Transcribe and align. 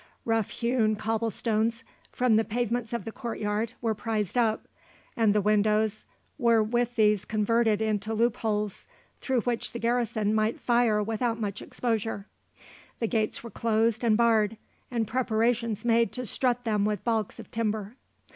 Rough 0.25 0.49
hewn 0.49 0.95
cobblestones 0.95 1.83
from 2.11 2.35
the 2.35 2.43
pavements 2.43 2.91
of 2.91 3.05
the 3.05 3.11
courtyard 3.11 3.73
were 3.83 3.93
prized 3.93 4.35
up, 4.35 4.67
and 5.15 5.31
the 5.35 5.43
windows 5.43 6.07
were 6.39 6.63
with 6.63 6.95
these 6.95 7.23
converted 7.23 7.83
into 7.83 8.15
loopholes 8.15 8.87
through 9.19 9.41
which 9.41 9.73
the 9.73 9.77
garrison 9.77 10.33
might 10.33 10.59
fire 10.59 11.03
without 11.03 11.39
much 11.39 11.61
exposure. 11.61 12.25
The 12.97 13.05
gates 13.05 13.43
were 13.43 13.51
closed 13.51 14.03
and 14.03 14.17
barred, 14.17 14.57
and 14.89 15.05
preparations 15.07 15.85
made 15.85 16.11
to 16.13 16.25
strut 16.25 16.63
them 16.63 16.83
with 16.83 17.03
baulks 17.03 17.37
of 17.39 17.51
timber. 17.51 17.95